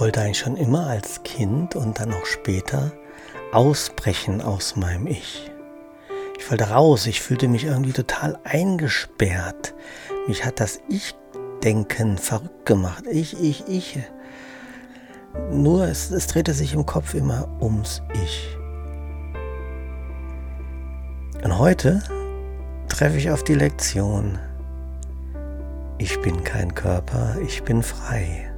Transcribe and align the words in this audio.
wollte 0.00 0.22
eigentlich 0.22 0.38
schon 0.38 0.56
immer 0.56 0.86
als 0.86 1.22
Kind 1.24 1.76
und 1.76 2.00
dann 2.00 2.14
auch 2.14 2.24
später 2.24 2.90
ausbrechen 3.52 4.40
aus 4.40 4.74
meinem 4.74 5.06
Ich. 5.06 5.50
Ich 6.38 6.50
wollte 6.50 6.70
raus, 6.70 7.06
ich 7.06 7.20
fühlte 7.20 7.48
mich 7.48 7.64
irgendwie 7.64 7.92
total 7.92 8.38
eingesperrt. 8.44 9.74
Mich 10.26 10.44
hat 10.44 10.58
das 10.58 10.80
Ich-Denken 10.88 12.16
verrückt 12.16 12.64
gemacht. 12.64 13.04
Ich, 13.10 13.38
ich, 13.38 13.68
ich. 13.68 13.98
Nur 15.50 15.84
es, 15.84 16.10
es 16.10 16.26
drehte 16.26 16.54
sich 16.54 16.72
im 16.72 16.86
Kopf 16.86 17.12
immer 17.12 17.46
ums 17.60 18.02
Ich. 18.24 18.56
Und 21.44 21.58
heute 21.58 22.02
treffe 22.88 23.18
ich 23.18 23.30
auf 23.30 23.44
die 23.44 23.54
Lektion, 23.54 24.38
ich 25.98 26.18
bin 26.22 26.42
kein 26.42 26.74
Körper, 26.74 27.36
ich 27.44 27.62
bin 27.62 27.82
frei. 27.82 28.49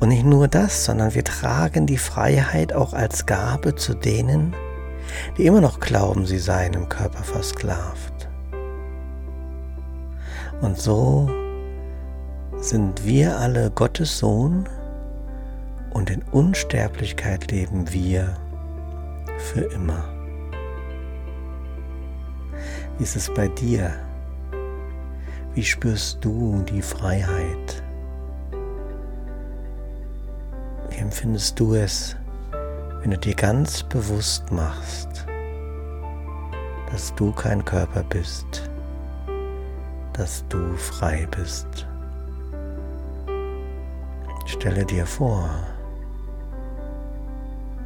Und 0.00 0.10
nicht 0.10 0.24
nur 0.24 0.46
das, 0.46 0.84
sondern 0.84 1.14
wir 1.14 1.24
tragen 1.24 1.86
die 1.86 1.98
Freiheit 1.98 2.72
auch 2.72 2.92
als 2.92 3.26
Gabe 3.26 3.74
zu 3.74 3.94
denen, 3.94 4.54
die 5.36 5.46
immer 5.46 5.60
noch 5.60 5.80
glauben, 5.80 6.26
sie 6.26 6.38
seien 6.38 6.74
im 6.74 6.88
Körper 6.88 7.24
versklavt. 7.24 8.28
Und 10.60 10.78
so 10.78 11.28
sind 12.58 13.04
wir 13.04 13.38
alle 13.38 13.70
Gottes 13.70 14.18
Sohn 14.18 14.68
und 15.90 16.10
in 16.10 16.22
Unsterblichkeit 16.30 17.50
leben 17.50 17.92
wir 17.92 18.36
für 19.38 19.62
immer. 19.62 20.04
Wie 22.98 23.04
ist 23.04 23.16
es 23.16 23.32
bei 23.32 23.48
dir? 23.48 23.92
Wie 25.54 25.62
spürst 25.64 26.18
du 26.24 26.62
die 26.68 26.82
Freiheit? 26.82 27.67
Empfindest 31.08 31.58
du 31.58 31.72
es, 31.72 32.14
wenn 33.00 33.12
du 33.12 33.16
dir 33.16 33.34
ganz 33.34 33.82
bewusst 33.82 34.52
machst, 34.52 35.24
dass 36.92 37.14
du 37.14 37.32
kein 37.32 37.64
Körper 37.64 38.04
bist, 38.10 38.68
dass 40.12 40.46
du 40.50 40.76
frei 40.76 41.26
bist? 41.34 41.86
Stelle 44.44 44.84
dir 44.84 45.06
vor, 45.06 45.48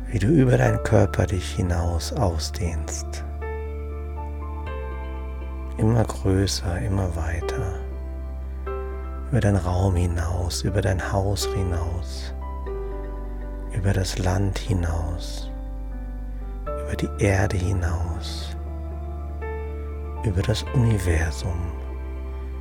wie 0.08 0.18
du 0.18 0.26
über 0.26 0.56
deinen 0.58 0.82
Körper 0.82 1.26
dich 1.26 1.54
hinaus 1.54 2.12
ausdehnst. 2.12 3.24
Immer 5.78 6.02
größer, 6.02 6.80
immer 6.80 7.14
weiter. 7.14 7.78
Über 9.30 9.40
deinen 9.40 9.58
Raum 9.58 9.94
hinaus, 9.94 10.62
über 10.62 10.82
dein 10.82 11.12
Haus 11.12 11.46
hinaus 11.54 12.34
über 13.82 13.94
das 13.94 14.16
Land 14.18 14.60
hinaus, 14.60 15.50
über 16.62 16.94
die 16.94 17.08
Erde 17.18 17.56
hinaus, 17.56 18.56
über 20.22 20.40
das 20.40 20.64
Universum 20.74 21.60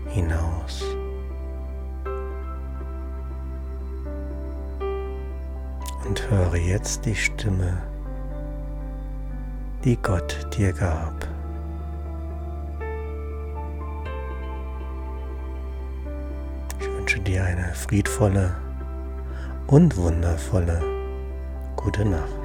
hinaus. 0.08 0.84
Und 6.08 6.28
höre 6.32 6.56
jetzt 6.56 7.06
die 7.06 7.14
Stimme, 7.14 7.78
die 9.84 9.98
Gott 9.98 10.48
dir 10.58 10.74
gab. 10.74 11.28
Ich 16.80 16.88
wünsche 16.92 17.20
dir 17.20 17.44
eine 17.44 17.76
friedvolle 17.76 18.56
und 19.68 19.96
wundervolle 19.98 21.01
Gute 21.84 22.06
Nacht. 22.06 22.41